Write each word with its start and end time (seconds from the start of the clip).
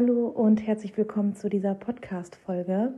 Hallo 0.00 0.28
und 0.28 0.64
herzlich 0.64 0.96
willkommen 0.96 1.34
zu 1.34 1.48
dieser 1.48 1.74
Podcast-Folge. 1.74 2.92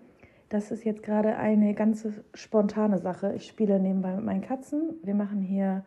Das 0.51 0.71
ist 0.71 0.85
jetzt 0.85 1.03
gerade 1.03 1.35
eine 1.37 1.73
ganz 1.73 2.07
spontane 2.35 2.99
Sache. 2.99 3.33
Ich 3.35 3.47
spiele 3.47 3.81
nebenbei 3.81 4.15
mit 4.17 4.25
meinen 4.27 4.43
Katzen. 4.43 4.99
Wir 5.03 5.15
machen 5.15 5.41
hier 5.41 5.83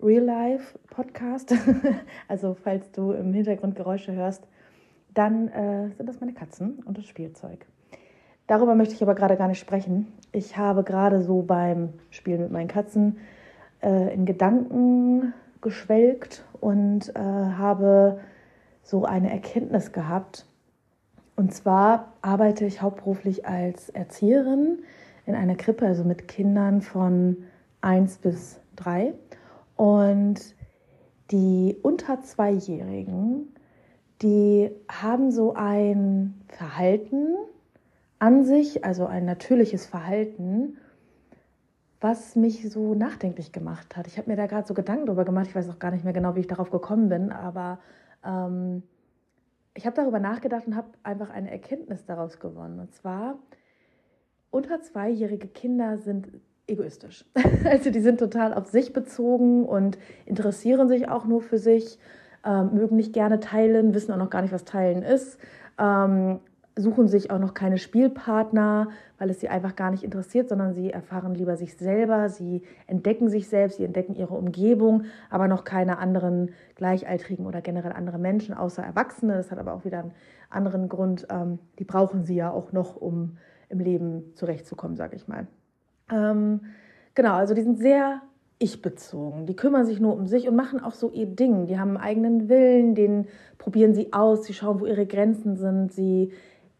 Real-Life-Podcast. 0.00 1.54
also, 2.28 2.54
falls 2.54 2.90
du 2.92 3.12
im 3.12 3.34
Hintergrund 3.34 3.76
Geräusche 3.76 4.14
hörst, 4.14 4.48
dann 5.12 5.48
äh, 5.48 5.90
sind 5.90 6.08
das 6.08 6.20
meine 6.20 6.32
Katzen 6.32 6.78
und 6.86 6.96
das 6.96 7.04
Spielzeug. 7.04 7.66
Darüber 8.46 8.74
möchte 8.74 8.94
ich 8.94 9.02
aber 9.02 9.14
gerade 9.14 9.36
gar 9.36 9.48
nicht 9.48 9.60
sprechen. 9.60 10.14
Ich 10.32 10.56
habe 10.56 10.82
gerade 10.82 11.20
so 11.20 11.42
beim 11.42 11.90
Spielen 12.08 12.40
mit 12.40 12.52
meinen 12.52 12.68
Katzen 12.68 13.18
äh, 13.82 14.14
in 14.14 14.24
Gedanken 14.24 15.34
geschwelgt 15.60 16.42
und 16.58 17.14
äh, 17.14 17.20
habe 17.20 18.18
so 18.82 19.04
eine 19.04 19.30
Erkenntnis 19.30 19.92
gehabt. 19.92 20.46
Und 21.36 21.54
zwar 21.54 22.12
arbeite 22.20 22.64
ich 22.64 22.82
hauptberuflich 22.82 23.46
als 23.46 23.88
Erzieherin 23.88 24.80
in 25.26 25.34
einer 25.34 25.54
Krippe, 25.54 25.86
also 25.86 26.04
mit 26.04 26.28
Kindern 26.28 26.82
von 26.82 27.44
1 27.80 28.18
bis 28.18 28.60
3. 28.76 29.14
Und 29.76 30.54
die 31.30 31.76
unter 31.82 32.22
Zweijährigen, 32.22 33.54
die 34.20 34.70
haben 34.88 35.30
so 35.30 35.54
ein 35.54 36.34
Verhalten 36.48 37.34
an 38.18 38.44
sich, 38.44 38.84
also 38.84 39.06
ein 39.06 39.24
natürliches 39.24 39.86
Verhalten, 39.86 40.76
was 42.00 42.36
mich 42.36 42.70
so 42.70 42.94
nachdenklich 42.94 43.52
gemacht 43.52 43.96
hat. 43.96 44.06
Ich 44.06 44.18
habe 44.18 44.30
mir 44.30 44.36
da 44.36 44.46
gerade 44.46 44.66
so 44.66 44.74
Gedanken 44.74 45.06
darüber 45.06 45.24
gemacht. 45.24 45.46
Ich 45.48 45.54
weiß 45.54 45.70
auch 45.70 45.78
gar 45.78 45.92
nicht 45.92 46.04
mehr 46.04 46.12
genau, 46.12 46.34
wie 46.34 46.40
ich 46.40 46.46
darauf 46.46 46.70
gekommen 46.70 47.08
bin, 47.08 47.32
aber 47.32 47.78
ähm, 48.24 48.82
ich 49.74 49.86
habe 49.86 49.96
darüber 49.96 50.18
nachgedacht 50.18 50.66
und 50.66 50.76
habe 50.76 50.88
einfach 51.02 51.30
eine 51.30 51.50
Erkenntnis 51.50 52.04
daraus 52.04 52.38
gewonnen. 52.38 52.78
Und 52.78 52.92
zwar, 52.94 53.38
unter 54.50 54.82
zweijährige 54.82 55.48
Kinder 55.48 55.98
sind 55.98 56.28
egoistisch. 56.66 57.24
Also 57.64 57.90
die 57.90 58.00
sind 58.00 58.18
total 58.18 58.52
auf 58.54 58.66
sich 58.66 58.92
bezogen 58.92 59.64
und 59.64 59.98
interessieren 60.26 60.88
sich 60.88 61.08
auch 61.08 61.24
nur 61.24 61.40
für 61.40 61.58
sich, 61.58 61.98
ähm, 62.44 62.74
mögen 62.74 62.96
nicht 62.96 63.12
gerne 63.12 63.40
teilen, 63.40 63.94
wissen 63.94 64.12
auch 64.12 64.18
noch 64.18 64.30
gar 64.30 64.42
nicht, 64.42 64.52
was 64.52 64.64
teilen 64.64 65.02
ist. 65.02 65.38
Ähm, 65.78 66.40
suchen 66.76 67.06
sich 67.06 67.30
auch 67.30 67.38
noch 67.38 67.54
keine 67.54 67.76
Spielpartner, 67.76 68.88
weil 69.18 69.30
es 69.30 69.40
sie 69.40 69.48
einfach 69.48 69.76
gar 69.76 69.90
nicht 69.90 70.02
interessiert, 70.02 70.48
sondern 70.48 70.72
sie 70.72 70.90
erfahren 70.90 71.34
lieber 71.34 71.56
sich 71.56 71.76
selber, 71.76 72.28
sie 72.28 72.62
entdecken 72.86 73.28
sich 73.28 73.48
selbst, 73.48 73.76
sie 73.76 73.84
entdecken 73.84 74.14
ihre 74.14 74.34
Umgebung, 74.34 75.04
aber 75.28 75.48
noch 75.48 75.64
keine 75.64 75.98
anderen 75.98 76.50
Gleichaltrigen 76.76 77.46
oder 77.46 77.60
generell 77.60 77.92
andere 77.92 78.18
Menschen, 78.18 78.54
außer 78.54 78.82
Erwachsene. 78.82 79.34
Das 79.34 79.50
hat 79.50 79.58
aber 79.58 79.74
auch 79.74 79.84
wieder 79.84 80.00
einen 80.00 80.12
anderen 80.48 80.88
Grund. 80.88 81.26
Ähm, 81.30 81.58
die 81.78 81.84
brauchen 81.84 82.24
sie 82.24 82.36
ja 82.36 82.50
auch 82.50 82.72
noch, 82.72 82.96
um 82.96 83.36
im 83.68 83.80
Leben 83.80 84.32
zurechtzukommen, 84.34 84.96
sage 84.96 85.16
ich 85.16 85.28
mal. 85.28 85.46
Ähm, 86.10 86.60
genau, 87.14 87.34
also 87.34 87.54
die 87.54 87.62
sind 87.62 87.78
sehr 87.78 88.22
ich-bezogen. 88.58 89.46
Die 89.46 89.56
kümmern 89.56 89.86
sich 89.86 89.98
nur 89.98 90.14
um 90.14 90.26
sich 90.26 90.48
und 90.48 90.54
machen 90.54 90.80
auch 90.80 90.94
so 90.94 91.10
ihr 91.10 91.26
Ding. 91.26 91.66
Die 91.66 91.78
haben 91.78 91.96
einen 91.96 92.04
eigenen 92.04 92.48
Willen, 92.48 92.94
den 92.94 93.26
probieren 93.58 93.94
sie 93.94 94.12
aus, 94.12 94.44
sie 94.44 94.54
schauen, 94.54 94.80
wo 94.80 94.86
ihre 94.86 95.06
Grenzen 95.06 95.56
sind, 95.56 95.92
sie 95.92 96.32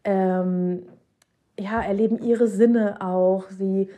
ähm, 0.03 0.83
ja, 1.59 1.81
erleben 1.81 2.19
ihre 2.19 2.47
Sinne 2.47 3.01
auch. 3.01 3.49
Sie 3.49 3.89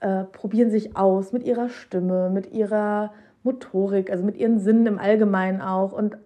äh, 0.00 0.24
probieren 0.24 0.70
sich 0.70 0.96
aus 0.96 1.32
mit 1.32 1.44
ihrer 1.44 1.68
Stimme, 1.68 2.30
mit 2.30 2.52
ihrer 2.52 3.12
Motorik, 3.42 4.10
also 4.10 4.24
mit 4.24 4.36
ihren 4.36 4.58
Sinnen 4.58 4.86
im 4.86 4.98
Allgemeinen 4.98 5.60
auch. 5.60 5.92
Und 5.92 6.16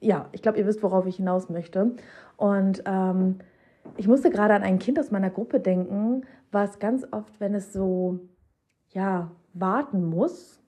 ja, 0.00 0.28
ich 0.32 0.42
glaube, 0.42 0.58
ihr 0.58 0.66
wisst, 0.66 0.82
worauf 0.82 1.06
ich 1.06 1.16
hinaus 1.16 1.48
möchte. 1.48 1.92
Und 2.36 2.82
ähm, 2.86 3.38
ich 3.96 4.08
musste 4.08 4.30
gerade 4.30 4.54
an 4.54 4.62
ein 4.62 4.78
Kind 4.78 4.98
aus 4.98 5.10
meiner 5.10 5.30
Gruppe 5.30 5.60
denken, 5.60 6.22
was 6.52 6.78
ganz 6.78 7.06
oft, 7.10 7.40
wenn 7.40 7.54
es 7.54 7.72
so, 7.72 8.20
ja, 8.90 9.30
warten 9.52 10.04
muss 10.04 10.60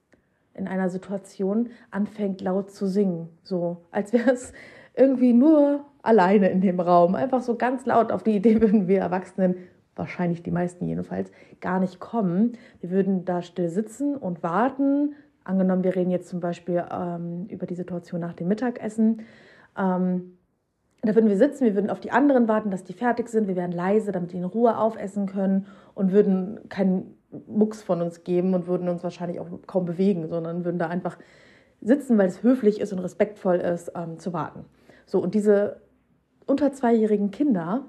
in 0.54 0.68
einer 0.68 0.90
Situation, 0.90 1.70
anfängt 1.90 2.40
laut 2.40 2.70
zu 2.70 2.86
singen. 2.86 3.28
So, 3.42 3.84
als 3.90 4.12
wäre 4.12 4.30
es 4.32 4.52
irgendwie 4.94 5.32
nur 5.32 5.84
alleine 6.02 6.50
in 6.50 6.60
dem 6.60 6.80
Raum. 6.80 7.14
Einfach 7.14 7.40
so 7.40 7.56
ganz 7.56 7.86
laut 7.86 8.12
auf 8.12 8.22
die 8.22 8.36
Idee 8.36 8.60
würden 8.60 8.88
wir 8.88 9.00
Erwachsenen, 9.00 9.56
wahrscheinlich 9.94 10.42
die 10.42 10.50
meisten 10.50 10.86
jedenfalls, 10.86 11.30
gar 11.60 11.80
nicht 11.80 12.00
kommen. 12.00 12.58
Wir 12.80 12.90
würden 12.90 13.24
da 13.24 13.42
still 13.42 13.68
sitzen 13.68 14.16
und 14.16 14.42
warten. 14.42 15.14
Angenommen, 15.44 15.84
wir 15.84 15.96
reden 15.96 16.10
jetzt 16.10 16.28
zum 16.28 16.40
Beispiel 16.40 16.84
ähm, 16.92 17.46
über 17.48 17.66
die 17.66 17.74
Situation 17.74 18.20
nach 18.20 18.34
dem 18.34 18.48
Mittagessen. 18.48 19.22
Ähm, 19.76 20.38
da 21.04 21.16
würden 21.16 21.28
wir 21.28 21.36
sitzen, 21.36 21.64
wir 21.64 21.74
würden 21.74 21.90
auf 21.90 21.98
die 21.98 22.12
anderen 22.12 22.46
warten, 22.46 22.70
dass 22.70 22.84
die 22.84 22.92
fertig 22.92 23.28
sind. 23.28 23.48
Wir 23.48 23.56
wären 23.56 23.72
leise, 23.72 24.12
damit 24.12 24.32
die 24.32 24.36
in 24.36 24.44
Ruhe 24.44 24.78
aufessen 24.78 25.26
können 25.26 25.66
und 25.94 26.12
würden 26.12 26.60
keinen 26.68 27.16
Mucks 27.48 27.82
von 27.82 28.00
uns 28.00 28.22
geben 28.22 28.54
und 28.54 28.68
würden 28.68 28.88
uns 28.88 29.02
wahrscheinlich 29.02 29.40
auch 29.40 29.48
kaum 29.66 29.84
bewegen, 29.84 30.28
sondern 30.28 30.64
würden 30.64 30.78
da 30.78 30.86
einfach 30.86 31.18
sitzen, 31.80 32.18
weil 32.18 32.28
es 32.28 32.44
höflich 32.44 32.80
ist 32.80 32.92
und 32.92 33.00
respektvoll 33.00 33.56
ist, 33.56 33.90
ähm, 33.96 34.20
zu 34.20 34.32
warten. 34.32 34.64
So, 35.06 35.20
und 35.20 35.34
diese 35.34 35.80
unter 36.46 36.72
zweijährigen 36.72 37.30
Kinder, 37.30 37.84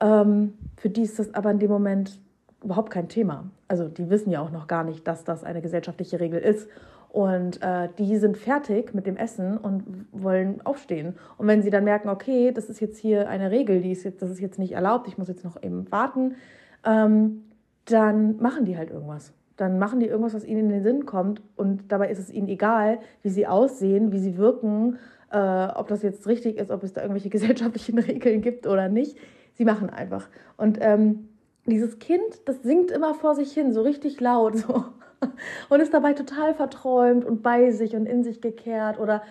ähm, 0.00 0.54
für 0.76 0.90
die 0.90 1.02
ist 1.02 1.18
das 1.18 1.34
aber 1.34 1.50
in 1.50 1.58
dem 1.58 1.70
Moment 1.70 2.20
überhaupt 2.62 2.90
kein 2.90 3.08
Thema. 3.08 3.50
Also 3.68 3.88
die 3.88 4.10
wissen 4.10 4.30
ja 4.30 4.40
auch 4.40 4.50
noch 4.50 4.66
gar 4.66 4.84
nicht, 4.84 5.06
dass 5.06 5.24
das 5.24 5.44
eine 5.44 5.62
gesellschaftliche 5.62 6.20
Regel 6.20 6.40
ist. 6.40 6.68
Und 7.12 7.60
äh, 7.62 7.88
die 7.98 8.18
sind 8.18 8.36
fertig 8.36 8.94
mit 8.94 9.06
dem 9.06 9.16
Essen 9.16 9.58
und 9.58 10.06
wollen 10.12 10.64
aufstehen. 10.64 11.16
Und 11.38 11.48
wenn 11.48 11.60
sie 11.60 11.70
dann 11.70 11.82
merken, 11.82 12.08
okay, 12.08 12.52
das 12.52 12.70
ist 12.70 12.80
jetzt 12.80 12.98
hier 12.98 13.28
eine 13.28 13.50
Regel, 13.50 13.80
die 13.80 13.90
ist 13.90 14.04
jetzt, 14.04 14.22
das 14.22 14.30
ist 14.30 14.40
jetzt 14.40 14.60
nicht 14.60 14.72
erlaubt, 14.72 15.08
ich 15.08 15.18
muss 15.18 15.26
jetzt 15.26 15.44
noch 15.44 15.60
eben 15.60 15.90
warten, 15.90 16.36
ähm, 16.84 17.44
dann 17.86 18.36
machen 18.36 18.64
die 18.64 18.76
halt 18.76 18.90
irgendwas. 18.90 19.32
Dann 19.56 19.78
machen 19.78 19.98
die 19.98 20.06
irgendwas, 20.06 20.34
was 20.34 20.44
ihnen 20.44 20.60
in 20.60 20.68
den 20.68 20.82
Sinn 20.84 21.04
kommt. 21.04 21.42
Und 21.56 21.90
dabei 21.90 22.10
ist 22.10 22.20
es 22.20 22.30
ihnen 22.30 22.48
egal, 22.48 23.00
wie 23.22 23.28
sie 23.28 23.46
aussehen, 23.46 24.12
wie 24.12 24.20
sie 24.20 24.38
wirken 24.38 24.98
äh, 25.30 25.68
ob 25.74 25.88
das 25.88 26.02
jetzt 26.02 26.26
richtig 26.26 26.58
ist, 26.58 26.70
ob 26.70 26.82
es 26.82 26.92
da 26.92 27.02
irgendwelche 27.02 27.28
gesellschaftlichen 27.30 27.98
Regeln 27.98 28.42
gibt 28.42 28.66
oder 28.66 28.88
nicht. 28.88 29.16
Sie 29.54 29.64
machen 29.64 29.90
einfach. 29.90 30.28
Und 30.56 30.78
ähm, 30.80 31.28
dieses 31.66 31.98
Kind, 31.98 32.40
das 32.46 32.62
singt 32.62 32.90
immer 32.90 33.14
vor 33.14 33.34
sich 33.34 33.52
hin, 33.52 33.72
so 33.72 33.82
richtig 33.82 34.20
laut, 34.20 34.56
so. 34.56 34.84
Und 35.68 35.80
ist 35.80 35.92
dabei 35.92 36.14
total 36.14 36.54
verträumt 36.54 37.26
und 37.26 37.42
bei 37.42 37.72
sich 37.72 37.94
und 37.94 38.06
in 38.06 38.24
sich 38.24 38.40
gekehrt. 38.40 38.98
Oder 38.98 39.22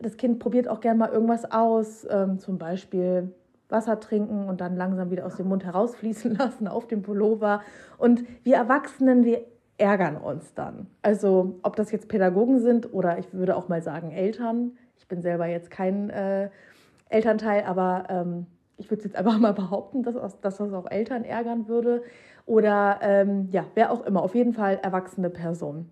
das 0.00 0.16
Kind 0.16 0.38
probiert 0.38 0.66
auch 0.66 0.80
gern 0.80 0.96
mal 0.96 1.10
irgendwas 1.10 1.50
aus, 1.52 2.06
ähm, 2.08 2.38
zum 2.38 2.56
Beispiel 2.56 3.34
Wasser 3.68 4.00
trinken 4.00 4.48
und 4.48 4.62
dann 4.62 4.76
langsam 4.76 5.10
wieder 5.10 5.26
aus 5.26 5.36
dem 5.36 5.48
Mund 5.48 5.62
herausfließen 5.64 6.34
lassen 6.38 6.68
auf 6.68 6.86
dem 6.86 7.02
Pullover. 7.02 7.60
Und 7.98 8.24
wir 8.44 8.56
Erwachsenen, 8.56 9.24
wir 9.24 9.44
ärgern 9.78 10.16
uns 10.16 10.54
dann. 10.54 10.86
Also 11.02 11.58
ob 11.62 11.76
das 11.76 11.92
jetzt 11.92 12.08
Pädagogen 12.08 12.60
sind 12.60 12.92
oder 12.94 13.18
ich 13.18 13.32
würde 13.34 13.56
auch 13.56 13.68
mal 13.68 13.82
sagen 13.82 14.10
Eltern, 14.10 14.72
ich 14.98 15.08
bin 15.08 15.22
selber 15.22 15.46
jetzt 15.46 15.70
kein 15.70 16.10
äh, 16.10 16.50
Elternteil, 17.08 17.64
aber 17.64 18.04
ähm, 18.08 18.46
ich 18.76 18.90
würde 18.90 18.98
es 18.98 19.04
jetzt 19.04 19.16
einfach 19.16 19.38
mal 19.40 19.54
behaupten, 19.54 20.02
dass, 20.02 20.14
dass 20.40 20.56
das 20.58 20.72
auch 20.72 20.90
Eltern 20.90 21.24
ärgern 21.24 21.68
würde. 21.68 22.02
Oder 22.44 23.00
ähm, 23.02 23.48
ja, 23.50 23.64
wer 23.74 23.90
auch 23.90 24.04
immer, 24.04 24.22
auf 24.22 24.34
jeden 24.34 24.52
Fall 24.52 24.78
erwachsene 24.82 25.30
Personen. 25.30 25.90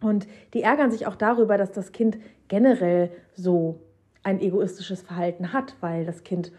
Und 0.00 0.26
die 0.54 0.62
ärgern 0.62 0.90
sich 0.90 1.06
auch 1.06 1.16
darüber, 1.16 1.58
dass 1.58 1.70
das 1.70 1.92
Kind 1.92 2.18
generell 2.48 3.10
so 3.34 3.80
ein 4.22 4.40
egoistisches 4.40 5.02
Verhalten 5.02 5.52
hat, 5.52 5.76
weil 5.80 6.04
das 6.04 6.24
Kind 6.24 6.52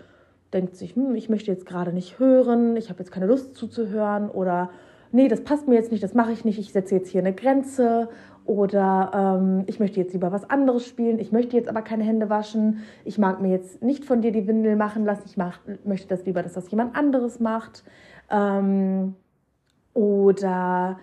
denkt 0.53 0.75
sich, 0.75 0.95
hm, 0.95 1.15
ich 1.15 1.29
möchte 1.29 1.51
jetzt 1.51 1.65
gerade 1.65 1.94
nicht 1.94 2.19
hören, 2.19 2.77
ich 2.77 2.89
habe 2.89 3.00
jetzt 3.00 3.11
keine 3.11 3.25
Lust 3.25 3.55
zuzuhören 3.55 4.29
oder 4.29 4.69
nee, 5.12 5.27
das 5.27 5.44
passt 5.44 5.68
mir 5.68 5.75
jetzt 5.75 5.91
nicht, 5.91 6.03
das 6.03 6.13
mache 6.13 6.31
ich 6.31 6.45
nicht, 6.45 6.59
ich 6.59 6.71
setze 6.71 6.95
jetzt 6.95 7.09
hier 7.09 7.21
eine 7.21 7.33
Grenze 7.33 8.09
oder 8.45 9.38
ähm, 9.40 9.63
ich 9.68 9.80
möchte 9.80 10.00
jetzt 10.00 10.13
lieber 10.13 10.31
was 10.31 10.50
anderes 10.50 10.86
spielen, 10.86 11.19
ich 11.19 11.31
möchte 11.31 11.56
jetzt 11.56 11.69
aber 11.69 11.81
keine 11.81 12.04
Hände 12.04 12.30
waschen, 12.30 12.84
ich 13.06 13.18
mag 13.18 13.42
mir 13.42 13.50
jetzt 13.50 13.81
nicht 13.81 14.06
von 14.06 14.22
dir 14.22 14.31
die 14.31 14.48
Windel 14.48 14.75
machen 14.75 15.06
lassen, 15.06 15.24
ich 15.25 15.38
mach, 15.38 15.60
möchte 15.86 16.07
das 16.07 16.25
lieber, 16.25 16.44
dass 16.44 16.54
das 16.54 16.69
jemand 16.69 16.95
anderes 16.95 17.40
macht. 17.40 17.84
Ähm, 18.30 19.16
oder 19.94 21.00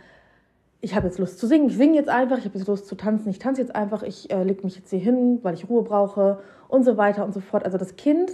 ich 0.80 0.94
habe 0.94 1.06
jetzt 1.06 1.18
Lust 1.18 1.38
zu 1.38 1.46
singen, 1.46 1.68
ich 1.68 1.76
singe 1.76 1.94
jetzt 1.94 2.08
einfach, 2.08 2.38
ich 2.38 2.44
habe 2.44 2.58
jetzt 2.58 2.66
Lust 2.66 2.86
zu 2.86 2.94
tanzen, 2.94 3.28
ich 3.30 3.38
tanze 3.38 3.60
jetzt 3.60 3.74
einfach, 3.74 4.02
ich 4.02 4.30
äh, 4.30 4.42
lege 4.42 4.62
mich 4.64 4.76
jetzt 4.76 4.90
hier 4.90 4.98
hin, 4.98 5.38
weil 5.42 5.54
ich 5.54 5.68
Ruhe 5.68 5.82
brauche 5.82 6.40
und 6.68 6.84
so 6.84 6.96
weiter 6.96 7.24
und 7.24 7.34
so 7.34 7.40
fort. 7.40 7.64
Also 7.64 7.78
das 7.78 7.96
Kind 7.96 8.32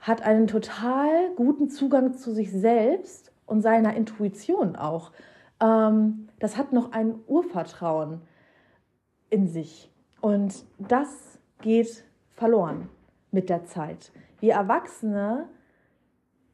hat 0.00 0.22
einen 0.22 0.46
total 0.46 1.08
guten 1.36 1.68
Zugang 1.68 2.14
zu 2.14 2.32
sich 2.32 2.52
selbst 2.52 3.32
und 3.46 3.62
seiner 3.62 3.94
Intuition 3.94 4.76
auch. 4.76 5.12
Ähm, 5.60 6.28
das 6.38 6.56
hat 6.56 6.72
noch 6.72 6.92
ein 6.92 7.14
Urvertrauen 7.26 8.20
in 9.30 9.48
sich. 9.48 9.90
Und 10.20 10.64
das 10.78 11.38
geht 11.60 12.04
verloren 12.30 12.88
mit 13.30 13.50
der 13.50 13.64
Zeit. 13.64 14.12
Wir 14.40 14.54
Erwachsene 14.54 15.48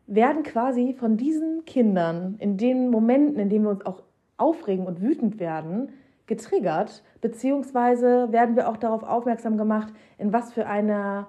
werden 0.07 0.43
quasi 0.43 0.95
von 0.95 1.17
diesen 1.17 1.65
Kindern 1.65 2.37
in 2.39 2.57
den 2.57 2.91
Momenten, 2.91 3.39
in 3.39 3.49
denen 3.49 3.65
wir 3.65 3.71
uns 3.71 3.87
auch 3.87 4.03
aufregen 4.37 4.87
und 4.87 5.01
wütend 5.01 5.39
werden, 5.39 5.93
getriggert, 6.27 7.03
beziehungsweise 7.21 8.33
werden 8.33 8.57
wir 8.57 8.69
auch 8.69 8.77
darauf 8.77 9.03
aufmerksam 9.03 9.57
gemacht, 9.57 9.93
in 10.19 10.33
was 10.33 10.53
für 10.53 10.67
einer 10.67 11.29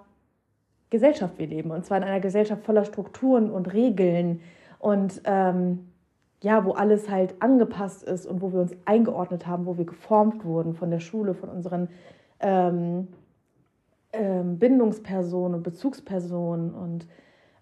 Gesellschaft 0.89 1.37
wir 1.37 1.47
leben. 1.47 1.71
Und 1.71 1.85
zwar 1.85 1.97
in 1.97 2.03
einer 2.03 2.21
Gesellschaft 2.21 2.63
voller 2.63 2.85
Strukturen 2.85 3.51
und 3.51 3.73
Regeln 3.73 4.41
und 4.79 5.21
ähm, 5.25 5.91
ja, 6.41 6.65
wo 6.65 6.71
alles 6.71 7.09
halt 7.09 7.41
angepasst 7.41 8.03
ist 8.03 8.25
und 8.25 8.41
wo 8.41 8.51
wir 8.53 8.59
uns 8.59 8.75
eingeordnet 8.85 9.47
haben, 9.47 9.65
wo 9.65 9.77
wir 9.77 9.85
geformt 9.85 10.45
wurden 10.45 10.73
von 10.73 10.91
der 10.91 10.99
Schule, 10.99 11.33
von 11.33 11.49
unseren 11.49 11.89
ähm, 12.39 13.07
ähm, 14.13 14.59
Bindungspersonen 14.59 15.55
und 15.55 15.63
Bezugspersonen 15.63 16.73
und 16.73 17.07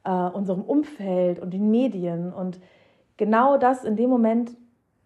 äh, 0.04 0.12
unserem 0.12 0.62
Umfeld 0.62 1.40
und 1.40 1.54
den 1.54 1.72
Medien. 1.72 2.34
Und 2.34 2.60
genau 3.18 3.58
das 3.58 3.84
in 3.86 3.96
dem 3.96 4.10
Moment 4.10 4.58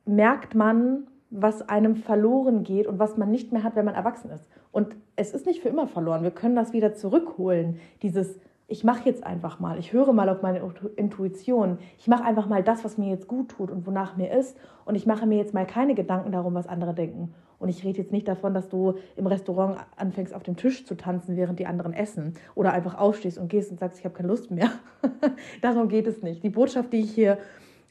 merkt 0.05 0.55
man, 0.55 1.07
was 1.29 1.67
einem 1.67 1.95
verloren 1.97 2.63
geht 2.63 2.87
und 2.87 2.99
was 2.99 3.17
man 3.17 3.29
nicht 3.29 3.51
mehr 3.51 3.63
hat, 3.63 3.75
wenn 3.75 3.85
man 3.85 3.95
erwachsen 3.95 4.31
ist. 4.31 4.47
Und 4.71 4.95
es 5.15 5.33
ist 5.33 5.45
nicht 5.45 5.61
für 5.61 5.69
immer 5.69 5.87
verloren. 5.87 6.23
Wir 6.23 6.31
können 6.31 6.55
das 6.55 6.71
wieder 6.71 6.93
zurückholen. 6.93 7.79
Dieses, 8.01 8.39
ich 8.67 8.83
mache 8.83 9.05
jetzt 9.05 9.23
einfach 9.23 9.59
mal, 9.59 9.79
ich 9.79 9.93
höre 9.93 10.11
mal 10.11 10.27
auf 10.27 10.41
meine 10.41 10.61
Intuition, 10.97 11.77
ich 11.97 12.07
mache 12.07 12.25
einfach 12.25 12.47
mal 12.47 12.63
das, 12.63 12.83
was 12.83 12.97
mir 12.97 13.09
jetzt 13.09 13.27
gut 13.27 13.49
tut 13.49 13.71
und 13.71 13.87
wonach 13.87 14.17
mir 14.17 14.31
ist 14.31 14.57
und 14.83 14.95
ich 14.95 15.05
mache 15.05 15.25
mir 15.25 15.37
jetzt 15.37 15.53
mal 15.53 15.65
keine 15.65 15.95
Gedanken 15.95 16.31
darum, 16.31 16.53
was 16.53 16.67
andere 16.67 16.93
denken. 16.93 17.33
Und 17.59 17.69
ich 17.69 17.83
rede 17.83 17.99
jetzt 17.99 18.11
nicht 18.11 18.27
davon, 18.27 18.53
dass 18.53 18.69
du 18.69 18.95
im 19.15 19.25
Restaurant 19.25 19.77
anfängst, 19.95 20.33
auf 20.33 20.43
dem 20.43 20.57
Tisch 20.57 20.85
zu 20.85 20.95
tanzen, 20.95 21.37
während 21.37 21.59
die 21.59 21.65
anderen 21.65 21.93
essen 21.93 22.35
oder 22.53 22.73
einfach 22.73 22.95
aufstehst 22.95 23.37
und 23.39 23.47
gehst 23.47 23.71
und 23.71 23.79
sagst, 23.79 23.99
ich 23.99 24.05
habe 24.05 24.13
keine 24.13 24.27
Lust 24.27 24.51
mehr. 24.51 24.69
darum 25.61 25.87
geht 25.87 26.05
es 26.05 26.21
nicht. 26.21 26.43
Die 26.43 26.49
Botschaft, 26.49 26.93
die 26.93 26.99
ich 26.99 27.11
hier 27.11 27.39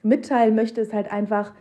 mitteilen 0.02 0.54
möchte, 0.54 0.80
ist 0.80 0.92
halt 0.92 1.10
einfach, 1.10 1.52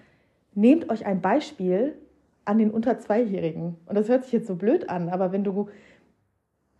nehmt 0.54 0.90
euch 0.90 1.06
ein 1.06 1.22
Beispiel 1.22 1.96
an 2.44 2.60
den 2.60 2.70
unter 2.70 3.00
Zweijährigen. 3.00 3.76
Und 3.88 3.98
das 3.98 4.08
hört 4.08 4.26
sich 4.26 4.34
jetzt 4.34 4.48
so 4.48 4.56
blöd 4.56 4.90
an, 4.90 5.10
aber 5.10 5.32
wenn 5.32 5.44
du 5.44 5.68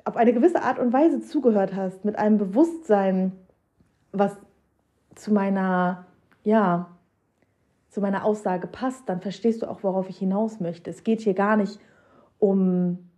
auf 0.06 0.16
eine 0.16 0.34
gewisse 0.34 0.62
Art 0.62 0.80
und 0.80 0.94
Weise 0.94 1.20
zugehört 1.20 1.76
hast, 1.76 2.06
mit 2.06 2.18
einem 2.18 2.38
Bewusstsein, 2.38 3.34
was 4.12 4.38
zu 5.16 5.34
meiner, 5.34 6.06
ja, 6.44 6.92
zu 7.90 8.02
meiner 8.02 8.24
Aussage 8.24 8.68
passt, 8.68 9.10
dann 9.10 9.22
verstehst 9.22 9.62
du 9.62 9.70
auch, 9.70 9.84
worauf 9.84 10.10
ich 10.10 10.18
hinaus 10.18 10.60
möchte. 10.60 10.90
Es 10.90 11.04
geht 11.04 11.22
hier 11.22 11.34
gar 11.34 11.58
nicht 11.58 11.80
um 12.40 13.10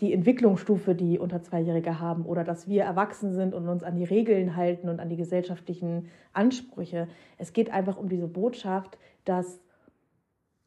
die 0.00 0.12
Entwicklungsstufe, 0.12 0.94
die 0.94 1.18
unter 1.18 1.42
Zweijährige 1.42 2.00
haben 2.00 2.26
oder 2.26 2.44
dass 2.44 2.68
wir 2.68 2.82
erwachsen 2.82 3.32
sind 3.32 3.54
und 3.54 3.68
uns 3.68 3.82
an 3.82 3.94
die 3.94 4.04
Regeln 4.04 4.56
halten 4.56 4.88
und 4.88 5.00
an 5.00 5.08
die 5.08 5.16
gesellschaftlichen 5.16 6.08
Ansprüche. 6.32 7.08
Es 7.38 7.52
geht 7.52 7.70
einfach 7.70 7.96
um 7.96 8.08
diese 8.08 8.26
Botschaft, 8.26 8.98
dass 9.24 9.60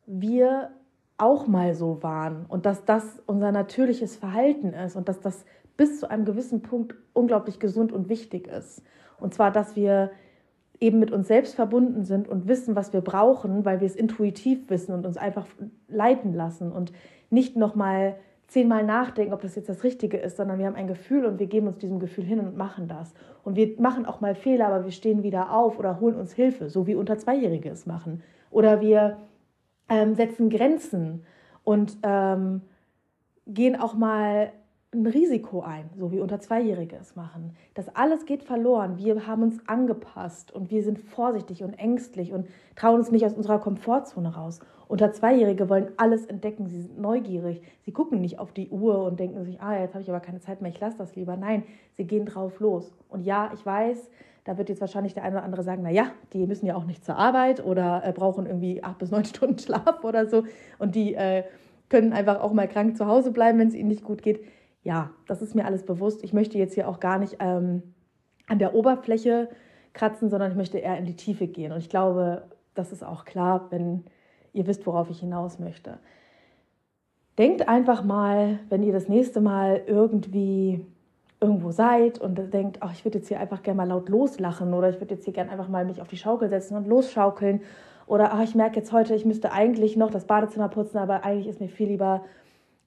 wir 0.05 0.71
auch 1.19 1.47
mal 1.47 1.73
so 1.73 2.01
waren 2.01 2.45
und 2.47 2.65
dass 2.65 2.85
das 2.85 3.21
unser 3.25 3.51
natürliches 3.51 4.15
Verhalten 4.15 4.73
ist 4.73 4.95
und 4.95 5.09
dass 5.09 5.19
das 5.19 5.45
bis 5.77 5.99
zu 5.99 6.09
einem 6.09 6.25
gewissen 6.25 6.61
Punkt 6.61 6.95
unglaublich 7.13 7.59
gesund 7.59 7.91
und 7.91 8.09
wichtig 8.09 8.47
ist. 8.47 8.83
Und 9.19 9.33
zwar, 9.33 9.51
dass 9.51 9.75
wir 9.75 10.11
eben 10.79 10.99
mit 10.99 11.11
uns 11.11 11.27
selbst 11.27 11.55
verbunden 11.55 12.03
sind 12.03 12.27
und 12.27 12.47
wissen, 12.47 12.75
was 12.75 12.93
wir 12.93 13.01
brauchen, 13.01 13.65
weil 13.65 13.81
wir 13.81 13.87
es 13.87 13.95
intuitiv 13.95 14.69
wissen 14.69 14.93
und 14.93 15.05
uns 15.05 15.17
einfach 15.17 15.45
leiten 15.87 16.33
lassen 16.33 16.71
und 16.71 16.93
nicht 17.29 17.55
nochmal 17.55 18.15
zehnmal 18.47 18.83
nachdenken, 18.83 19.33
ob 19.33 19.41
das 19.41 19.55
jetzt 19.55 19.69
das 19.69 19.83
Richtige 19.83 20.17
ist, 20.17 20.37
sondern 20.37 20.57
wir 20.57 20.65
haben 20.65 20.75
ein 20.75 20.87
Gefühl 20.87 21.25
und 21.25 21.37
wir 21.37 21.47
geben 21.47 21.67
uns 21.67 21.77
diesem 21.77 21.99
Gefühl 21.99 22.23
hin 22.23 22.39
und 22.39 22.57
machen 22.57 22.87
das. 22.87 23.13
Und 23.43 23.55
wir 23.55 23.79
machen 23.79 24.05
auch 24.05 24.21
mal 24.21 24.35
Fehler, 24.35 24.67
aber 24.67 24.85
wir 24.85 24.91
stehen 24.91 25.21
wieder 25.21 25.53
auf 25.53 25.77
oder 25.77 25.99
holen 25.99 26.15
uns 26.15 26.33
Hilfe, 26.33 26.69
so 26.69 26.87
wie 26.87 26.95
unter 26.95 27.17
Zweijährige 27.17 27.69
es 27.69 27.85
machen. 27.85 28.23
Oder 28.49 28.81
wir 28.81 29.17
ähm, 29.89 30.15
setzen 30.15 30.49
Grenzen 30.49 31.25
und 31.63 31.97
ähm, 32.03 32.61
gehen 33.47 33.75
auch 33.75 33.93
mal 33.95 34.53
ein 34.91 35.05
Risiko 35.05 35.61
ein, 35.61 35.89
so 35.95 36.11
wie 36.11 36.19
unter 36.19 36.39
Zweijährige 36.39 36.95
es 36.95 37.15
machen. 37.15 37.55
Das 37.75 37.95
alles 37.95 38.25
geht 38.25 38.43
verloren. 38.43 38.97
Wir 38.97 39.27
haben 39.27 39.43
uns 39.43 39.59
angepasst 39.67 40.51
und 40.51 40.71
wir 40.71 40.83
sind 40.83 40.97
vorsichtig 40.97 41.63
und 41.63 41.73
ängstlich 41.73 42.33
und 42.33 42.47
trauen 42.75 42.95
uns 42.95 43.11
nicht 43.11 43.23
aus 43.25 43.33
unserer 43.33 43.59
Komfortzone 43.59 44.33
raus. 44.33 44.59
Unter 44.87 45.11
Zweijährige 45.11 45.69
wollen 45.69 45.91
alles 45.97 46.25
entdecken. 46.25 46.67
Sie 46.67 46.81
sind 46.81 46.99
neugierig. 46.99 47.61
Sie 47.81 47.91
gucken 47.91 48.19
nicht 48.19 48.39
auf 48.39 48.51
die 48.51 48.69
Uhr 48.69 49.03
und 49.03 49.19
denken 49.19 49.43
sich, 49.45 49.61
ah, 49.61 49.79
jetzt 49.79 49.93
habe 49.93 50.01
ich 50.01 50.09
aber 50.09 50.19
keine 50.19 50.39
Zeit 50.39 50.61
mehr, 50.61 50.71
ich 50.71 50.79
lasse 50.79 50.97
das 50.97 51.15
lieber. 51.15 51.37
Nein, 51.37 51.63
sie 51.95 52.05
gehen 52.05 52.25
drauf 52.25 52.59
los. 52.59 52.91
Und 53.09 53.23
ja, 53.23 53.51
ich 53.53 53.63
weiß, 53.63 54.09
da 54.43 54.57
wird 54.57 54.69
jetzt 54.69 54.81
wahrscheinlich 54.81 55.13
der 55.13 55.23
eine 55.23 55.35
oder 55.35 55.43
andere 55.43 55.63
sagen, 55.63 55.81
na 55.83 55.89
ja, 55.89 56.11
die 56.33 56.45
müssen 56.47 56.65
ja 56.65 56.75
auch 56.75 56.85
nicht 56.85 57.05
zur 57.05 57.17
Arbeit 57.17 57.63
oder 57.63 58.01
äh, 58.05 58.11
brauchen 58.11 58.45
irgendwie 58.45 58.83
acht 58.83 58.97
bis 58.97 59.11
neun 59.11 59.25
Stunden 59.25 59.59
Schlaf 59.59 60.03
oder 60.03 60.27
so. 60.27 60.43
Und 60.77 60.95
die 60.95 61.15
äh, 61.15 61.43
können 61.89 62.13
einfach 62.13 62.41
auch 62.41 62.53
mal 62.53 62.67
krank 62.67 62.97
zu 62.97 63.07
Hause 63.07 63.31
bleiben, 63.31 63.59
wenn 63.59 63.67
es 63.67 63.75
ihnen 63.75 63.89
nicht 63.89 64.03
gut 64.03 64.21
geht. 64.21 64.43
Ja, 64.83 65.11
das 65.27 65.41
ist 65.41 65.55
mir 65.55 65.65
alles 65.65 65.85
bewusst. 65.85 66.23
Ich 66.23 66.33
möchte 66.33 66.57
jetzt 66.57 66.73
hier 66.73 66.87
auch 66.87 66.99
gar 66.99 67.19
nicht 67.19 67.37
ähm, 67.39 67.83
an 68.47 68.59
der 68.59 68.73
Oberfläche 68.75 69.49
kratzen, 69.93 70.29
sondern 70.29 70.51
ich 70.51 70.57
möchte 70.57 70.77
eher 70.77 70.97
in 70.97 71.05
die 71.05 71.15
Tiefe 71.15 71.47
gehen. 71.47 71.71
Und 71.71 71.79
ich 71.79 71.89
glaube, 71.89 72.43
das 72.75 72.91
ist 72.91 73.03
auch 73.03 73.25
klar, 73.25 73.67
wenn 73.71 74.05
ihr 74.53 74.67
wisst, 74.67 74.85
worauf 74.85 75.09
ich 75.09 75.19
hinaus 75.19 75.59
möchte. 75.59 75.99
Denkt 77.37 77.67
einfach 77.67 78.03
mal, 78.03 78.59
wenn 78.69 78.83
ihr 78.83 78.93
das 78.93 79.07
nächste 79.07 79.41
Mal 79.41 79.81
irgendwie 79.85 80.85
irgendwo 81.41 81.71
seid 81.71 82.19
und 82.19 82.53
denkt, 82.53 82.79
ach, 82.81 82.91
ich 82.91 83.05
würde 83.05 83.19
jetzt 83.19 83.27
hier 83.27 83.39
einfach 83.39 83.63
gerne 83.63 83.77
mal 83.77 83.87
laut 83.87 84.09
loslachen 84.09 84.73
oder 84.73 84.89
ich 84.89 84.99
würde 84.99 85.15
jetzt 85.15 85.23
hier 85.23 85.33
gerne 85.33 85.51
einfach 85.51 85.69
mal 85.69 85.85
mich 85.85 86.01
auf 86.01 86.07
die 86.07 86.17
Schaukel 86.17 86.49
setzen 86.49 86.75
und 86.75 86.87
losschaukeln 86.87 87.61
oder 88.07 88.33
ach, 88.33 88.41
ich 88.41 88.55
merke 88.55 88.77
jetzt 88.77 88.91
heute, 88.91 89.13
ich 89.13 89.23
müsste 89.23 89.51
eigentlich 89.51 89.95
noch 89.95 90.09
das 90.09 90.25
Badezimmer 90.25 90.67
putzen, 90.67 90.97
aber 90.97 91.23
eigentlich 91.23 91.47
ist 91.47 91.61
mir 91.61 91.69
viel 91.69 91.87
lieber 91.87 92.23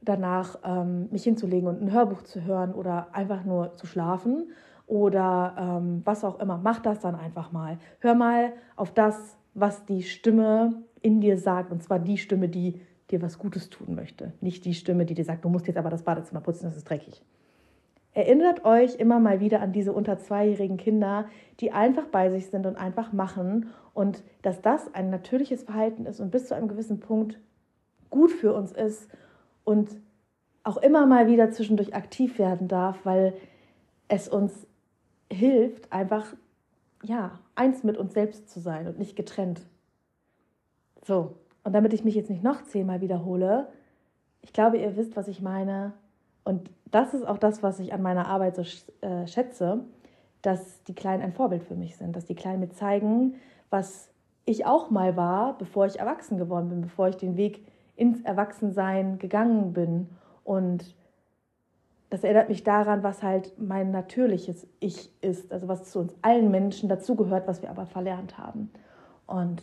danach 0.00 0.58
ähm, 0.64 1.08
mich 1.12 1.22
hinzulegen 1.22 1.68
und 1.68 1.80
ein 1.80 1.92
Hörbuch 1.92 2.22
zu 2.22 2.44
hören 2.44 2.74
oder 2.74 3.06
einfach 3.12 3.44
nur 3.44 3.72
zu 3.74 3.86
schlafen 3.86 4.50
oder 4.88 5.54
ähm, 5.56 6.02
was 6.04 6.24
auch 6.24 6.40
immer. 6.40 6.58
Mach 6.62 6.80
das 6.80 6.98
dann 6.98 7.14
einfach 7.14 7.52
mal. 7.52 7.78
Hör 8.00 8.14
mal 8.14 8.52
auf 8.74 8.92
das, 8.92 9.38
was 9.54 9.86
die 9.86 10.02
Stimme 10.02 10.82
in 11.02 11.20
dir 11.20 11.38
sagt 11.38 11.70
und 11.70 11.82
zwar 11.82 12.00
die 12.00 12.18
Stimme, 12.18 12.48
die 12.48 12.80
dir 13.10 13.22
was 13.22 13.38
Gutes 13.38 13.70
tun 13.70 13.94
möchte. 13.94 14.32
Nicht 14.40 14.64
die 14.64 14.74
Stimme, 14.74 15.06
die 15.06 15.14
dir 15.14 15.24
sagt, 15.24 15.44
du 15.44 15.48
musst 15.48 15.68
jetzt 15.68 15.76
aber 15.76 15.90
das 15.90 16.02
Badezimmer 16.02 16.40
putzen, 16.40 16.64
das 16.64 16.76
ist 16.76 16.90
dreckig. 16.90 17.22
Erinnert 18.14 18.64
euch 18.64 18.96
immer 18.96 19.20
mal 19.20 19.40
wieder 19.40 19.60
an 19.60 19.72
diese 19.72 19.92
unter 19.92 20.18
zweijährigen 20.18 20.76
Kinder, 20.76 21.26
die 21.60 21.72
einfach 21.72 22.06
bei 22.06 22.30
sich 22.30 22.48
sind 22.48 22.66
und 22.66 22.76
einfach 22.76 23.12
machen 23.12 23.70
und 23.94 24.22
dass 24.42 24.60
das 24.60 24.94
ein 24.94 25.10
natürliches 25.10 25.62
Verhalten 25.62 26.04
ist 26.04 26.20
und 26.20 26.30
bis 26.30 26.46
zu 26.46 26.54
einem 26.54 26.68
gewissen 26.68 27.00
Punkt 27.00 27.38
gut 28.10 28.30
für 28.30 28.52
uns 28.52 28.72
ist 28.72 29.08
und 29.64 29.88
auch 30.62 30.76
immer 30.76 31.06
mal 31.06 31.28
wieder 31.28 31.50
zwischendurch 31.50 31.94
aktiv 31.94 32.38
werden 32.38 32.68
darf, 32.68 32.98
weil 33.04 33.34
es 34.08 34.28
uns 34.28 34.66
hilft, 35.30 35.90
einfach 35.92 36.34
ja, 37.02 37.40
eins 37.54 37.82
mit 37.82 37.96
uns 37.96 38.12
selbst 38.12 38.50
zu 38.50 38.60
sein 38.60 38.86
und 38.86 38.98
nicht 38.98 39.16
getrennt. 39.16 39.62
So, 41.04 41.36
und 41.64 41.72
damit 41.72 41.92
ich 41.92 42.04
mich 42.04 42.14
jetzt 42.14 42.30
nicht 42.30 42.44
noch 42.44 42.62
zehnmal 42.64 43.00
wiederhole, 43.00 43.68
ich 44.42 44.52
glaube, 44.52 44.78
ihr 44.78 44.96
wisst, 44.96 45.16
was 45.16 45.28
ich 45.28 45.40
meine. 45.40 45.94
Und 46.44 46.70
das 46.90 47.14
ist 47.14 47.26
auch 47.26 47.38
das, 47.38 47.62
was 47.62 47.80
ich 47.80 47.92
an 47.92 48.02
meiner 48.02 48.26
Arbeit 48.26 48.56
so 48.56 48.62
äh, 49.00 49.26
schätze, 49.26 49.84
dass 50.42 50.82
die 50.84 50.94
Kleinen 50.94 51.22
ein 51.22 51.32
Vorbild 51.32 51.64
für 51.64 51.74
mich 51.74 51.96
sind, 51.96 52.16
dass 52.16 52.26
die 52.26 52.34
Kleinen 52.34 52.60
mir 52.60 52.70
zeigen, 52.70 53.36
was 53.70 54.10
ich 54.44 54.66
auch 54.66 54.90
mal 54.90 55.16
war, 55.16 55.56
bevor 55.56 55.86
ich 55.86 56.00
erwachsen 56.00 56.36
geworden 56.36 56.68
bin, 56.68 56.80
bevor 56.80 57.08
ich 57.08 57.16
den 57.16 57.36
Weg 57.36 57.64
ins 57.94 58.20
Erwachsensein 58.22 59.18
gegangen 59.18 59.72
bin. 59.72 60.08
Und 60.42 60.96
das 62.10 62.24
erinnert 62.24 62.48
mich 62.48 62.64
daran, 62.64 63.04
was 63.04 63.22
halt 63.22 63.54
mein 63.58 63.92
natürliches 63.92 64.66
Ich 64.80 65.10
ist, 65.22 65.52
also 65.52 65.68
was 65.68 65.90
zu 65.90 66.00
uns 66.00 66.14
allen 66.22 66.50
Menschen 66.50 66.88
dazugehört, 66.88 67.46
was 67.46 67.62
wir 67.62 67.70
aber 67.70 67.86
verlernt 67.86 68.36
haben. 68.36 68.70
Und 69.26 69.62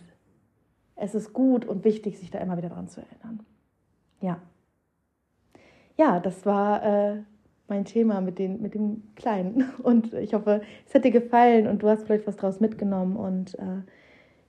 es 0.95 1.13
ist 1.13 1.33
gut 1.33 1.65
und 1.65 1.83
wichtig, 1.83 2.17
sich 2.17 2.31
da 2.31 2.39
immer 2.39 2.57
wieder 2.57 2.69
dran 2.69 2.87
zu 2.87 3.01
erinnern. 3.01 3.45
Ja 4.21 4.39
ja, 5.99 6.21
das 6.21 6.45
war 6.45 6.81
äh, 6.81 7.17
mein 7.67 7.83
Thema 7.83 8.21
mit, 8.21 8.39
den, 8.39 8.61
mit 8.61 8.73
dem 8.73 9.03
Kleinen. 9.15 9.69
Und 9.83 10.13
ich 10.13 10.33
hoffe, 10.33 10.61
es 10.87 10.95
hat 10.95 11.03
dir 11.03 11.11
gefallen 11.11 11.67
und 11.67 11.83
du 11.83 11.89
hast 11.89 12.05
vielleicht 12.05 12.25
was 12.25 12.37
draus 12.37 12.61
mitgenommen. 12.61 13.17
Und 13.17 13.59
äh, 13.59 13.83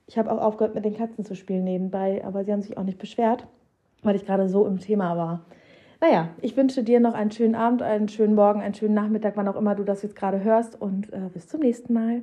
ich 0.07 0.17
habe 0.17 0.31
auch 0.31 0.41
aufgehört, 0.41 0.77
mit 0.77 0.85
den 0.85 0.97
Katzen 0.97 1.25
zu 1.25 1.35
spielen 1.35 1.65
nebenbei, 1.65 2.25
aber 2.25 2.45
sie 2.45 2.53
haben 2.53 2.63
sich 2.63 2.79
auch 2.79 2.85
nicht 2.85 2.99
beschwert, 2.99 3.47
weil 4.03 4.15
ich 4.15 4.25
gerade 4.25 4.49
so 4.49 4.65
im 4.65 4.79
Thema 4.79 5.17
war. 5.17 5.45
Naja, 6.01 6.29
ich 6.41 6.57
wünsche 6.57 6.85
dir 6.85 7.01
noch 7.01 7.15
einen 7.15 7.33
schönen 7.33 7.57
Abend, 7.57 7.83
einen 7.83 8.09
schönen 8.09 8.35
Morgen, 8.37 8.61
einen 8.61 8.75
schönen 8.75 8.95
Nachmittag, 8.95 9.37
wann 9.37 9.49
auch 9.49 9.57
immer 9.57 9.75
du 9.75 9.83
das 9.83 10.03
jetzt 10.03 10.17
gerade 10.17 10.43
hörst. 10.45 10.81
Und 10.81 11.13
äh, 11.13 11.29
bis 11.35 11.49
zum 11.49 11.61
nächsten 11.61 11.93
Mal. 11.93 12.23